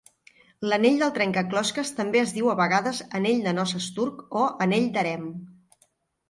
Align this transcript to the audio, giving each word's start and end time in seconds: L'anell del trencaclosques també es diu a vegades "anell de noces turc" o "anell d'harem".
L'anell 0.69 0.95
del 1.01 1.11
trencaclosques 1.17 1.91
també 1.99 2.21
es 2.21 2.33
diu 2.37 2.49
a 2.53 2.55
vegades 2.61 3.03
"anell 3.21 3.45
de 3.49 3.55
noces 3.59 3.91
turc" 4.01 4.25
o 4.41 4.47
"anell 4.67 4.89
d'harem". 4.97 5.31